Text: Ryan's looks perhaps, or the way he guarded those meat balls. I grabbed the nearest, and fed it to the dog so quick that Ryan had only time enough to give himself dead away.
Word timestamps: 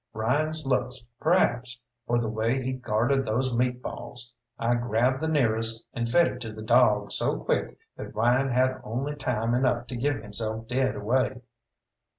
Ryan's 0.13 0.65
looks 0.65 1.07
perhaps, 1.19 1.79
or 2.07 2.17
the 2.17 2.27
way 2.27 2.59
he 2.59 2.73
guarded 2.73 3.23
those 3.23 3.53
meat 3.55 3.83
balls. 3.83 4.33
I 4.57 4.73
grabbed 4.73 5.19
the 5.19 5.27
nearest, 5.27 5.85
and 5.93 6.09
fed 6.09 6.25
it 6.25 6.41
to 6.41 6.51
the 6.51 6.63
dog 6.63 7.11
so 7.11 7.37
quick 7.41 7.77
that 7.97 8.15
Ryan 8.15 8.49
had 8.49 8.81
only 8.83 9.13
time 9.15 9.53
enough 9.53 9.85
to 9.85 9.95
give 9.95 10.19
himself 10.23 10.67
dead 10.67 10.95
away. 10.95 11.43